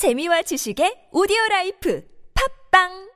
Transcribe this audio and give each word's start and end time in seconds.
재미와 0.00 0.48
지식의 0.48 1.12
오디오 1.12 1.36
라이프 1.50 2.00
팝빵! 2.32 3.10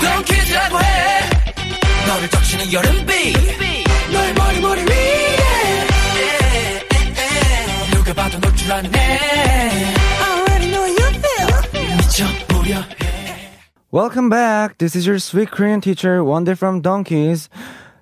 Don't 0.00 0.26
kiss 0.26 0.50
Welcome 13.91 14.29
back. 14.29 14.77
This 14.77 14.95
is 14.95 15.07
your 15.07 15.19
sweet 15.19 15.51
Korean 15.51 15.81
teacher, 15.81 16.23
Wonder 16.23 16.55
from 16.55 16.81
Donkeys. 16.81 17.49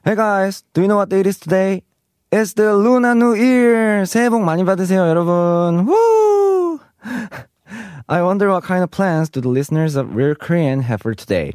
Hey 0.03 0.15
guys, 0.15 0.63
do 0.73 0.81
you 0.81 0.87
know 0.87 0.97
what 0.97 1.09
date 1.09 1.27
it 1.27 1.27
is 1.27 1.39
today? 1.39 1.83
It's 2.31 2.53
the 2.53 2.73
Lunar 2.75 3.13
New 3.13 3.35
Year. 3.35 4.05
새해 4.05 4.29
복 4.29 4.43
많이 4.43 4.63
받으세요, 4.65 5.05
여러분. 5.07 5.85
Woo! 5.85 6.79
I 8.09 8.21
wonder 8.21 8.49
what 8.49 8.63
kind 8.63 8.83
of 8.83 8.89
plans 8.89 9.29
do 9.29 9.39
the 9.39 9.49
listeners 9.49 9.95
of 9.95 10.15
Real 10.15 10.33
Korean 10.35 10.81
have 10.81 11.01
for 11.01 11.13
today. 11.13 11.53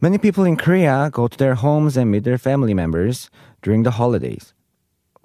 Many 0.00 0.18
people 0.18 0.44
in 0.44 0.56
Korea 0.56 1.10
go 1.12 1.28
to 1.28 1.36
their 1.36 1.54
homes 1.54 1.96
and 1.96 2.10
meet 2.10 2.24
their 2.24 2.38
family 2.38 2.72
members 2.72 3.30
during 3.62 3.82
the 3.84 3.92
holidays. 3.92 4.54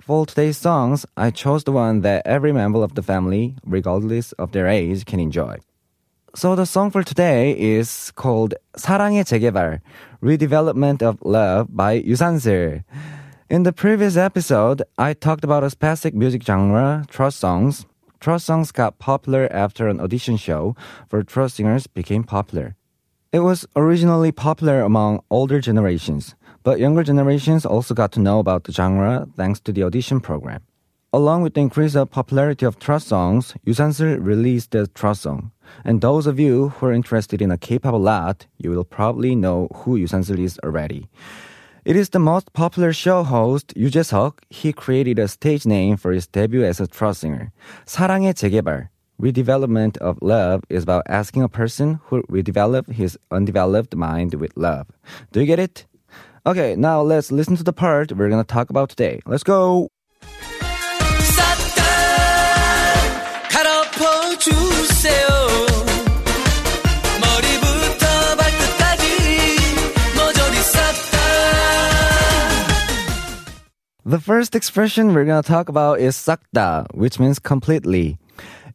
For 0.00 0.26
today's 0.26 0.58
songs, 0.58 1.06
I 1.16 1.30
chose 1.30 1.64
the 1.64 1.72
one 1.72 2.02
that 2.02 2.26
every 2.26 2.52
member 2.52 2.82
of 2.82 2.94
the 2.94 3.02
family, 3.02 3.56
regardless 3.64 4.32
of 4.32 4.52
their 4.52 4.66
age, 4.66 5.06
can 5.06 5.18
enjoy. 5.18 5.58
So 6.34 6.54
the 6.54 6.66
song 6.66 6.90
for 6.90 7.02
today 7.02 7.56
is 7.58 8.10
called 8.14 8.54
사랑의 8.76 9.24
재개발, 9.24 9.80
Redevelopment 10.22 11.00
of 11.00 11.16
Love 11.22 11.68
by 11.74 12.02
유산슬. 12.02 12.84
In 13.48 13.62
the 13.62 13.72
previous 13.72 14.16
episode, 14.16 14.82
I 14.98 15.14
talked 15.14 15.44
about 15.44 15.64
a 15.64 15.70
specific 15.70 16.14
music 16.14 16.42
genre, 16.42 17.06
trot 17.08 17.32
songs. 17.32 17.86
Trot 18.20 18.42
songs 18.42 18.72
got 18.72 18.98
popular 18.98 19.48
after 19.52 19.88
an 19.88 20.00
audition 20.00 20.36
show 20.36 20.74
for 21.08 21.22
trot 21.22 21.52
singers 21.52 21.86
became 21.86 22.24
popular. 22.24 22.74
It 23.34 23.42
was 23.42 23.66
originally 23.74 24.30
popular 24.30 24.82
among 24.82 25.18
older 25.28 25.60
generations, 25.60 26.36
but 26.62 26.78
younger 26.78 27.02
generations 27.02 27.66
also 27.66 27.92
got 27.92 28.12
to 28.12 28.20
know 28.20 28.38
about 28.38 28.62
the 28.62 28.70
genre 28.70 29.26
thanks 29.36 29.58
to 29.62 29.72
the 29.72 29.82
audition 29.82 30.20
program. 30.20 30.62
Along 31.12 31.42
with 31.42 31.54
the 31.54 31.60
increase 31.60 31.96
of 31.96 32.12
popularity 32.12 32.64
of 32.64 32.78
trot 32.78 33.02
songs, 33.02 33.52
Yoo 33.64 33.74
San-seul 33.74 34.18
released 34.18 34.70
the 34.70 34.86
trot 34.86 35.16
song. 35.16 35.50
And 35.84 36.00
those 36.00 36.28
of 36.28 36.38
you 36.38 36.68
who 36.78 36.86
are 36.86 36.92
interested 36.92 37.42
in 37.42 37.50
a 37.50 37.58
K-pop 37.58 37.92
a 37.92 37.96
lot, 37.96 38.46
you 38.58 38.70
will 38.70 38.84
probably 38.84 39.34
know 39.34 39.66
who 39.74 39.96
Yoo 39.96 40.06
San-seul 40.06 40.38
is 40.38 40.60
already. 40.62 41.08
It 41.84 41.96
is 41.96 42.10
the 42.10 42.20
most 42.20 42.52
popular 42.52 42.92
show 42.92 43.24
host 43.24 43.72
Yu 43.74 43.90
Jae-suk. 43.90 44.42
He 44.48 44.72
created 44.72 45.18
a 45.18 45.26
stage 45.26 45.66
name 45.66 45.96
for 45.96 46.12
his 46.12 46.28
debut 46.28 46.62
as 46.62 46.78
a 46.78 46.86
trot 46.86 47.16
singer, 47.16 47.50
사랑의 47.84 48.32
재개발. 48.34 48.93
Redevelopment 49.20 49.96
of 49.98 50.18
love 50.22 50.64
is 50.68 50.82
about 50.82 51.04
asking 51.08 51.42
a 51.42 51.48
person 51.48 52.00
who 52.06 52.22
redevelop 52.24 52.92
his 52.92 53.16
undeveloped 53.30 53.94
mind 53.94 54.34
with 54.34 54.52
love. 54.56 54.88
Do 55.30 55.40
you 55.40 55.46
get 55.46 55.60
it? 55.60 55.86
Okay, 56.44 56.74
now 56.76 57.00
let's 57.00 57.30
listen 57.30 57.56
to 57.56 57.62
the 57.62 57.72
part 57.72 58.12
we're 58.12 58.28
gonna 58.28 58.44
talk 58.44 58.70
about 58.70 58.90
today. 58.90 59.20
Let's 59.24 59.44
go! 59.44 59.88
The 74.06 74.20
first 74.20 74.54
expression 74.54 75.14
we're 75.14 75.24
gonna 75.24 75.42
talk 75.42 75.68
about 75.68 75.98
is 75.98 76.14
sakda, 76.14 76.86
which 76.94 77.18
means 77.18 77.38
completely. 77.38 78.18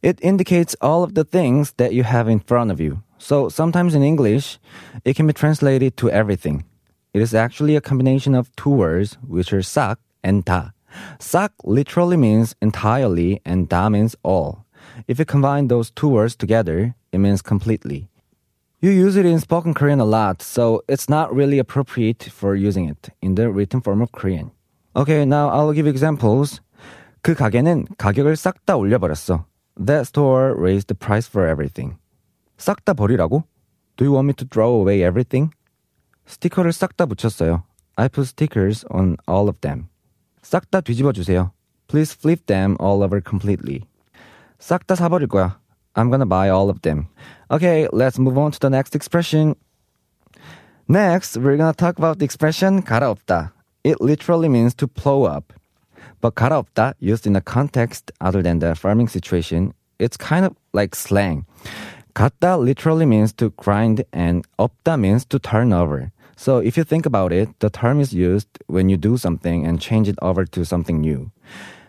It 0.01 0.19
indicates 0.21 0.75
all 0.81 1.03
of 1.03 1.15
the 1.15 1.23
things 1.23 1.73
that 1.77 1.93
you 1.93 2.03
have 2.03 2.27
in 2.27 2.39
front 2.39 2.71
of 2.71 2.79
you. 2.79 3.01
So 3.17 3.49
sometimes 3.49 3.95
in 3.95 4.03
English, 4.03 4.59
it 5.03 5.15
can 5.15 5.27
be 5.27 5.33
translated 5.33 5.97
to 5.97 6.09
everything. 6.11 6.65
It 7.13 7.21
is 7.21 7.33
actually 7.33 7.75
a 7.75 7.81
combination 7.81 8.35
of 8.35 8.53
two 8.55 8.69
words, 8.69 9.17
which 9.25 9.53
are 9.53 9.61
sak 9.61 9.99
and 10.23 10.43
da. 10.43 10.71
sak 11.19 11.51
literally 11.63 12.17
means 12.17 12.55
entirely 12.61 13.41
and 13.45 13.69
da 13.69 13.89
means 13.89 14.15
all. 14.23 14.65
If 15.07 15.19
you 15.19 15.25
combine 15.25 15.67
those 15.67 15.91
two 15.91 16.09
words 16.09 16.35
together, 16.35 16.95
it 17.11 17.19
means 17.19 17.41
completely. 17.41 18.07
You 18.81 18.91
use 18.91 19.15
it 19.15 19.25
in 19.25 19.39
spoken 19.39 19.73
Korean 19.73 19.99
a 19.99 20.05
lot, 20.05 20.41
so 20.41 20.83
it's 20.87 21.09
not 21.09 21.33
really 21.33 21.57
appropriate 21.57 22.23
for 22.23 22.55
using 22.55 22.87
it 22.87 23.09
in 23.21 23.35
the 23.35 23.49
written 23.49 23.81
form 23.81 24.01
of 24.01 24.11
Korean. 24.11 24.51
Okay, 24.95 25.25
now 25.25 25.49
I'll 25.49 25.73
give 25.73 25.87
examples. 25.87 26.61
그 27.21 27.33
가게는 27.33 27.87
가격을 27.97 28.35
싹 28.35 28.63
다 28.65 28.77
올려버렸어. 28.77 29.45
That 29.79 30.07
store 30.07 30.55
raised 30.55 30.87
the 30.87 30.95
price 30.95 31.27
for 31.27 31.47
everything. 31.47 31.97
싹 32.57 32.83
다 32.85 32.93
버리라고? 32.93 33.43
Do 33.97 34.05
you 34.05 34.13
want 34.13 34.27
me 34.27 34.33
to 34.33 34.45
throw 34.45 34.75
away 34.79 35.03
everything? 35.03 35.51
스티커를 36.25 36.71
싹 36.71 36.95
다 36.95 37.05
붙였어요. 37.05 37.63
I 37.97 38.07
put 38.07 38.27
stickers 38.27 38.85
on 38.89 39.17
all 39.27 39.47
of 39.47 39.59
them. 39.61 39.87
싹 40.41 40.69
다 40.69 40.81
뒤집어 40.81 41.11
주세요. 41.11 41.51
Please 41.87 42.13
flip 42.13 42.45
them 42.45 42.75
all 42.79 43.03
over 43.03 43.21
completely. 43.21 43.83
싹 44.59 44.87
다 44.87 44.95
사버릴 44.95 45.27
거야. 45.27 45.59
I'm 45.95 46.09
gonna 46.09 46.25
buy 46.25 46.49
all 46.49 46.69
of 46.69 46.81
them. 46.81 47.07
Okay, 47.51 47.87
let's 47.91 48.19
move 48.19 48.37
on 48.37 48.51
to 48.51 48.59
the 48.59 48.69
next 48.69 48.95
expression. 48.95 49.55
Next, 50.87 51.37
we're 51.37 51.57
gonna 51.57 51.73
talk 51.73 51.97
about 51.97 52.19
the 52.19 52.25
expression 52.25 52.81
갈아엎다. 52.81 53.53
It 53.83 54.01
literally 54.01 54.49
means 54.49 54.73
to 54.75 54.87
plow 54.87 55.23
up. 55.23 55.53
But 56.21 56.35
갈아엎다, 56.35 56.93
used 56.99 57.27
in 57.27 57.35
a 57.35 57.41
context 57.41 58.11
other 58.21 58.41
than 58.41 58.59
the 58.59 58.75
farming 58.75 59.07
situation, 59.07 59.73
it's 59.99 60.17
kind 60.17 60.45
of 60.45 60.55
like 60.73 60.95
slang. 60.95 61.45
갔다 62.13 62.57
literally 62.57 63.05
means 63.05 63.33
to 63.33 63.51
grind 63.57 64.03
and 64.13 64.45
op다 64.57 64.99
means 64.99 65.25
to 65.25 65.39
turn 65.39 65.73
over. 65.73 66.11
So 66.37 66.59
if 66.59 66.77
you 66.77 66.83
think 66.83 67.05
about 67.05 67.31
it, 67.31 67.49
the 67.59 67.69
term 67.69 67.99
is 67.99 68.13
used 68.13 68.47
when 68.67 68.89
you 68.89 68.97
do 68.97 69.17
something 69.17 69.65
and 69.65 69.79
change 69.79 70.07
it 70.07 70.17
over 70.21 70.45
to 70.45 70.65
something 70.65 70.99
new. 70.99 71.31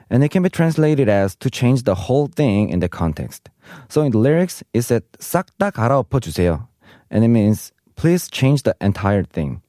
And 0.09 0.23
it 0.23 0.31
can 0.31 0.43
be 0.43 0.51
translated 0.51 1.09
as 1.09 1.35
to 1.37 1.51
change 1.51 1.83
the 1.83 1.95
whole 1.95 2.29
thing 2.29 2.69
in 2.69 2.79
the 2.79 2.89
context. 2.89 3.49
So 3.89 4.03
in 4.03 4.13
the 4.13 4.19
lyrics, 4.19 4.63
it 4.73 4.83
said 4.83 5.03
싹 5.19 5.47
다 5.59 5.71
갈아엎어 5.71 6.21
주세요. 6.21 6.69
And 7.11 7.25
it 7.25 7.29
means 7.29 7.73
please 7.97 8.29
change 8.31 8.63
the 8.63 8.75
entire 8.81 9.25
thing. 9.25 9.61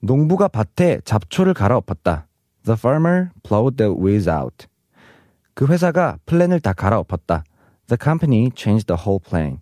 농부가 0.00 0.48
밭에 0.48 1.00
잡초를 1.04 1.54
갈아엎었다. 1.54 2.26
The 2.64 2.76
farmer 2.76 3.30
plowed 3.42 3.76
the 3.76 3.92
weeds 3.92 4.28
out. 4.28 4.66
그 5.54 5.66
회사가 5.66 6.18
플랜을 6.26 6.60
다 6.60 6.72
갈아엎었다. 6.72 7.44
The 7.88 7.98
company 8.02 8.50
changed 8.54 8.86
the 8.86 9.00
whole 9.00 9.18
plan. 9.18 9.60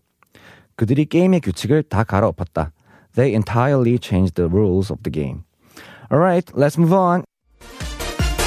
그들이 0.76 1.06
게임의 1.06 1.40
규칙을 1.40 1.84
다 1.84 2.04
갈아엎었다. 2.04 2.72
They 3.14 3.34
entirely 3.34 3.98
changed 3.98 4.34
the 4.34 4.48
rules 4.48 4.92
of 4.92 5.02
the 5.02 5.10
game. 5.10 5.44
Alright, 6.12 6.52
let's 6.54 6.78
move 6.78 6.92
on. 6.92 7.24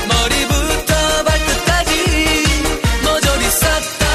머리부터 0.08 0.94
발끝까지 1.26 1.92
모조리 3.04 3.44
싹다 3.50 4.06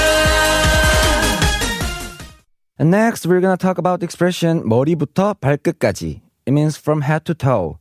And 2.79 2.91
next, 2.91 3.27
we're 3.27 3.41
gonna 3.41 3.57
talk 3.57 3.79
about 3.79 4.01
the 4.01 4.07
expression 4.07 4.63
머리부터 4.67 5.35
발끝까지. 5.35 6.23
It 6.47 6.53
means 6.53 6.79
from 6.79 7.03
head 7.03 7.25
to 7.27 7.35
toe. 7.35 7.79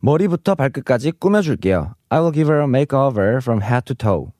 머리부터 0.00 0.54
발끝까지 0.54 1.12
꾸며줄게요. 1.12 1.94
I 2.10 2.20
will 2.20 2.32
give 2.32 2.48
her 2.52 2.62
a 2.62 2.68
makeover 2.68 3.38
from 3.38 3.62
head 3.62 3.84
to 3.86 3.94
toe. 3.94 4.32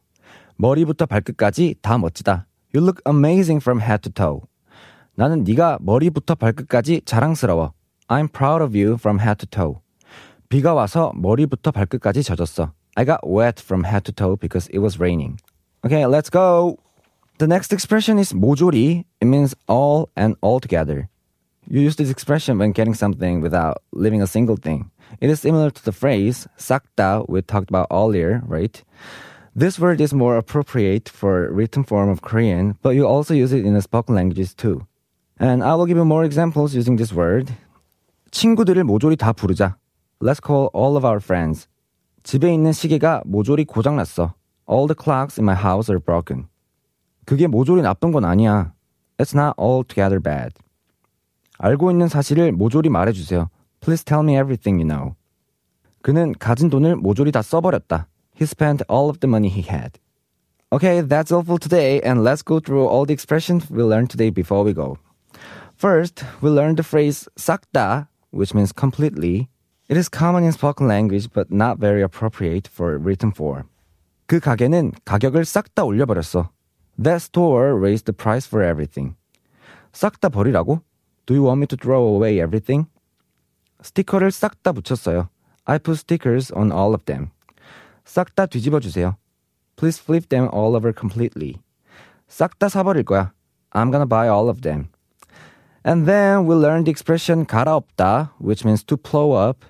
머리부터 0.56 1.06
발끝까지 1.06 1.76
다 1.82 1.98
멋지다. 1.98 2.46
You 2.74 2.84
look 2.84 3.00
amazing 3.06 3.62
from 3.62 3.80
head 3.80 4.02
to 4.02 4.12
toe. 4.12 4.40
나는 5.14 5.44
네가 5.44 5.78
머리부터 5.80 6.34
발끝까지 6.34 7.02
자랑스러워. 7.04 7.72
I'm 8.08 8.28
proud 8.28 8.62
of 8.62 8.76
you 8.76 8.94
from 8.94 9.20
head 9.20 9.46
to 9.46 9.48
toe. 9.48 9.80
비가 10.48 10.74
와서 10.74 11.12
머리부터 11.14 11.70
발끝까지 11.70 12.22
젖었어. 12.22 12.72
I 12.96 13.04
got 13.04 13.20
wet 13.26 13.62
from 13.62 13.84
head 13.84 14.04
to 14.04 14.12
toe 14.12 14.36
because 14.36 14.68
it 14.72 14.78
was 14.78 15.00
raining. 15.00 15.38
Okay, 15.84 16.06
let's 16.06 16.30
go. 16.30 16.76
The 17.38 17.46
next 17.46 17.72
expression 17.72 18.18
is 18.18 18.32
모조리. 18.32 19.04
It 19.20 19.26
means 19.26 19.54
all 19.66 20.10
and 20.16 20.36
all 20.40 20.60
together. 20.60 21.07
You 21.68 21.80
use 21.80 21.96
this 21.96 22.10
expression 22.10 22.58
when 22.58 22.72
getting 22.72 22.94
something 22.94 23.40
without 23.40 23.82
leaving 23.92 24.20
a 24.20 24.26
single 24.26 24.56
thing. 24.56 24.90
It 25.20 25.30
is 25.30 25.40
similar 25.40 25.70
to 25.70 25.84
the 25.84 25.92
phrase 25.92 26.46
싹다 26.58 27.28
we 27.28 27.40
talked 27.42 27.70
about 27.70 27.86
earlier, 27.90 28.42
right? 28.46 28.82
This 29.56 29.78
word 29.78 30.00
is 30.00 30.12
more 30.12 30.36
appropriate 30.36 31.08
for 31.08 31.50
written 31.52 31.84
form 31.84 32.10
of 32.10 32.22
Korean, 32.22 32.76
but 32.82 32.90
you 32.96 33.06
also 33.06 33.34
use 33.34 33.52
it 33.52 33.64
in 33.64 33.74
the 33.74 33.82
spoken 33.82 34.14
languages 34.14 34.52
too. 34.52 34.86
And 35.38 35.62
I 35.62 35.74
will 35.74 35.86
give 35.86 35.96
you 35.96 36.04
more 36.04 36.24
examples 36.24 36.74
using 36.74 36.96
this 36.96 37.12
word. 37.12 37.52
친구들을 38.30 38.82
모조리 38.84 39.16
다 39.16 39.32
부르자. 39.32 39.76
Let's 40.20 40.40
call 40.40 40.70
all 40.74 40.96
of 40.96 41.04
our 41.04 41.20
friends. 41.20 41.68
집에 42.24 42.52
있는 42.52 42.72
시계가 42.72 43.22
모조리 43.26 43.64
고장났어. 43.64 44.34
All 44.66 44.86
the 44.86 44.94
clocks 44.94 45.38
in 45.38 45.44
my 45.44 45.54
house 45.54 45.88
are 45.88 46.00
broken. 46.00 46.48
그게 47.24 47.46
모조리 47.46 47.82
나쁜 47.82 48.12
건 48.12 48.24
아니야. 48.24 48.72
It's 49.18 49.34
not 49.34 49.54
altogether 49.56 50.20
bad. 50.20 50.52
알고 51.58 51.90
있는 51.90 52.08
사실을 52.08 52.52
모조리 52.52 52.88
말해주세요. 52.88 53.48
Please 53.80 54.04
tell 54.04 54.22
me 54.22 54.34
everything 54.34 54.80
you 54.80 54.88
know. 54.88 55.14
그는 56.02 56.32
가진 56.38 56.68
돈을 56.70 56.96
모조리 56.96 57.32
다 57.32 57.42
써버렸다. 57.42 58.08
He 58.36 58.44
spent 58.44 58.84
all 58.90 59.08
of 59.08 59.20
the 59.20 59.28
money 59.28 59.48
he 59.48 59.62
had. 59.62 59.98
Okay, 60.72 61.02
that's 61.02 61.30
all 61.30 61.44
for 61.44 61.58
today, 61.58 62.00
and 62.02 62.24
let's 62.24 62.42
go 62.42 62.58
through 62.58 62.88
all 62.88 63.06
the 63.06 63.14
expressions 63.14 63.70
we 63.70 63.82
learned 63.82 64.10
today 64.10 64.30
before 64.30 64.64
we 64.64 64.74
go. 64.74 64.98
First, 65.76 66.24
we 66.40 66.50
learned 66.50 66.78
the 66.78 66.82
phrase 66.82 67.28
싹다, 67.36 68.08
which 68.30 68.54
means 68.54 68.72
completely. 68.72 69.48
It 69.88 69.96
is 69.96 70.08
common 70.08 70.42
in 70.42 70.52
spoken 70.52 70.88
language, 70.88 71.30
but 71.32 71.52
not 71.52 71.78
very 71.78 72.02
appropriate 72.02 72.66
for 72.66 72.98
written 72.98 73.30
form. 73.30 73.68
그 74.26 74.40
가게는 74.40 74.92
가격을 75.04 75.44
싹 75.44 75.74
다 75.74 75.84
올려버렸어. 75.84 76.50
That 76.98 77.22
store 77.22 77.76
raised 77.78 78.06
the 78.06 78.14
price 78.14 78.46
for 78.46 78.64
everything. 78.64 79.14
싹 79.92 80.20
다 80.20 80.28
버리라고? 80.28 80.80
Do 81.28 81.34
you 81.34 81.44
want 81.44 81.60
me 81.60 81.66
to 81.66 81.76
throw 81.76 82.02
away 82.14 82.40
everything? 82.40 82.86
스티커를 83.82 84.30
싹 84.30 84.62
다 84.62 84.72
붙였어요. 84.72 85.28
I 85.64 85.78
put 85.78 85.98
stickers 85.98 86.52
on 86.54 86.72
all 86.72 86.94
of 86.94 87.04
them. 87.04 87.30
싹 88.04 88.34
다 88.34 88.46
뒤집어 88.46 88.80
주세요. 88.80 89.16
Please 89.76 90.00
flip 90.02 90.28
them 90.28 90.48
all 90.52 90.76
over 90.76 90.92
completely. 90.96 91.60
싹 92.28 92.58
다 92.58 92.68
사버릴 92.68 93.04
거야. 93.04 93.32
I'm 93.72 93.90
gonna 93.90 94.08
buy 94.08 94.28
all 94.28 94.48
of 94.48 94.60
them. 94.60 94.88
And 95.86 96.06
then 96.08 96.46
we 96.46 96.54
learned 96.54 96.86
the 96.86 96.90
expression 96.90 97.44
갈아엎다, 97.46 98.34
which 98.40 98.64
means 98.64 98.84
to 98.84 98.96
plow 98.96 99.48
up. 99.48 99.66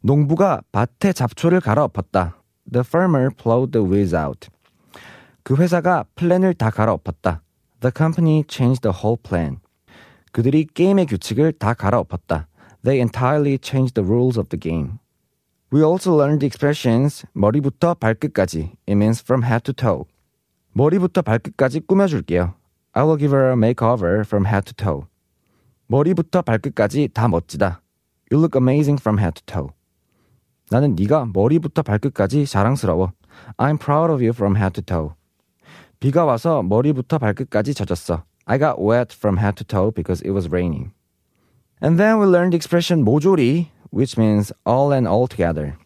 농부가 0.00 0.62
밭에 0.72 1.12
잡초를 1.12 1.60
갈아엎었다. 1.60 2.36
The 2.70 2.84
farmer 2.86 3.30
plowed 3.30 3.72
the 3.72 3.86
weeds 3.86 4.14
out. 4.14 4.48
그 5.42 5.56
회사가 5.56 6.04
플랜을 6.14 6.54
다 6.54 6.70
갈아엎었다. 6.70 7.42
The 7.80 7.92
company 7.96 8.44
changed 8.48 8.82
the 8.82 8.96
whole 8.96 9.18
plan. 9.20 9.60
그들이 10.33 10.65
게임의 10.65 11.05
규칙을 11.05 11.53
다 11.53 11.73
갈아엎었다. 11.75 12.47
They 12.83 12.99
entirely 12.99 13.59
changed 13.61 13.93
the 13.93 14.05
rules 14.05 14.37
of 14.37 14.49
the 14.49 14.59
game. 14.59 14.97
We 15.71 15.83
also 15.83 16.11
learned 16.11 16.39
the 16.39 16.47
expressions 16.47 17.25
머리부터 17.33 17.93
발끝까지. 17.93 18.75
It 18.87 18.97
means 18.97 19.21
from 19.21 19.43
head 19.45 19.63
to 19.63 19.73
toe. 19.73 20.05
머리부터 20.73 21.21
발끝까지 21.21 21.81
꾸며줄게요. 21.81 22.55
I 22.93 23.03
will 23.03 23.17
give 23.17 23.31
her 23.31 23.51
a 23.51 23.55
makeover 23.55 24.21
from 24.25 24.45
head 24.45 24.65
to 24.65 24.73
toe. 24.73 25.07
머리부터 25.87 26.41
발끝까지 26.41 27.09
다 27.13 27.27
멋지다. 27.27 27.81
You 28.31 28.41
look 28.41 28.57
amazing 28.59 28.99
from 28.99 29.19
head 29.19 29.39
to 29.39 29.45
toe. 29.45 29.69
나는 30.71 30.95
네가 30.95 31.29
머리부터 31.31 31.83
발끝까지 31.83 32.47
자랑스러워. 32.47 33.13
I'm 33.57 33.77
proud 33.77 34.11
of 34.11 34.23
you 34.23 34.33
from 34.33 34.57
head 34.57 34.81
to 34.81 34.83
toe. 34.83 35.15
비가 35.99 36.25
와서 36.25 36.63
머리부터 36.63 37.19
발끝까지 37.19 37.75
젖었어. 37.75 38.23
I 38.45 38.57
got 38.57 38.81
wet 38.81 39.13
from 39.13 39.37
head 39.37 39.55
to 39.57 39.63
toe 39.63 39.91
because 39.91 40.21
it 40.21 40.31
was 40.31 40.51
raining. 40.51 40.91
And 41.81 41.97
then 41.97 42.19
we 42.19 42.25
learned 42.25 42.53
the 42.53 42.57
expression 42.57 43.03
모조리, 43.05 43.67
which 43.91 44.17
means 44.17 44.51
all 44.65 44.93
and 44.93 45.07
all 45.07 45.27
together. 45.27 45.77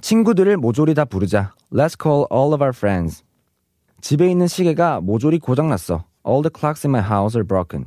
친구들을 0.00 0.56
모조리 0.56 0.94
다 0.94 1.04
부르자. 1.04 1.52
Let's 1.72 1.96
call 2.00 2.26
all 2.30 2.52
of 2.52 2.62
our 2.62 2.72
friends. 2.72 3.22
집에 4.00 4.30
있는 4.30 4.46
시계가 4.46 5.00
모조리 5.00 5.38
고장났어. 5.38 6.04
All 6.26 6.42
the 6.42 6.50
clocks 6.52 6.86
in 6.86 6.90
my 6.90 7.02
house 7.02 7.36
are 7.36 7.46
broken. 7.46 7.86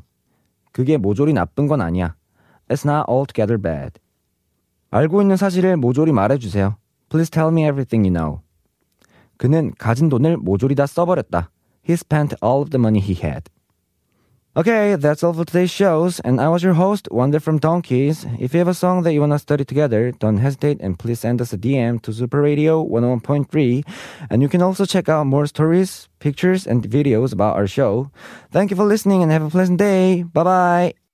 그게 0.72 0.98
모조리 0.98 1.34
나쁜 1.34 1.68
건 1.68 1.82
아니야. 1.82 2.16
It's 2.70 2.86
not 2.86 3.06
altogether 3.10 3.62
bad. 3.62 4.00
알고 4.92 5.22
있는 5.22 5.36
사실을 5.38 5.78
모조리 5.78 6.12
말해주세요. 6.12 6.78
Please 7.10 7.30
tell 7.30 7.52
me 7.52 7.64
everything 7.64 8.08
you 8.08 8.14
know. 8.14 8.42
그는 9.38 9.74
가진 9.78 10.10
돈을 10.10 10.38
모조리 10.38 10.76
다 10.76 10.86
써버렸다. 10.86 11.52
He 11.88 11.94
spent 11.94 12.36
all 12.44 12.62
of 12.62 12.70
the 12.70 12.80
money 12.80 13.02
he 13.02 13.16
had. 13.16 13.44
Okay, 14.58 14.96
that's 14.96 15.24
all 15.24 15.34
for 15.34 15.46
today's 15.46 15.70
shows, 15.70 16.20
and 16.22 16.42
I 16.42 16.50
was 16.50 16.64
your 16.64 16.74
host, 16.74 17.08
Wonder 17.12 17.40
from 17.40 17.60
Donkeys. 17.60 18.26
If 18.40 18.56
you 18.56 18.58
have 18.58 18.68
a 18.68 18.74
song 18.74 19.04
that 19.04 19.14
you 19.14 19.20
want 19.20 19.34
to 19.34 19.38
study 19.38 19.64
together, 19.64 20.12
don't 20.14 20.38
hesitate 20.38 20.82
and 20.82 20.98
please 20.98 21.20
send 21.20 21.42
us 21.42 21.54
a 21.54 21.60
DM 21.60 22.02
to 22.02 22.12
Super 22.12 22.42
Radio 22.42 22.84
101.3. 22.84 23.86
And 24.32 24.42
you 24.42 24.50
can 24.50 24.64
also 24.64 24.86
check 24.86 25.10
out 25.10 25.28
more 25.28 25.46
stories, 25.46 26.10
pictures, 26.18 26.66
and 26.66 26.82
videos 26.82 27.34
about 27.34 27.56
our 27.56 27.68
show. 27.68 28.10
Thank 28.50 28.72
you 28.72 28.76
for 28.76 28.86
listening 28.86 29.22
and 29.22 29.32
have 29.32 29.44
a 29.44 29.52
pleasant 29.52 29.78
day. 29.78 30.24
Bye 30.24 30.44
bye. 30.44 31.07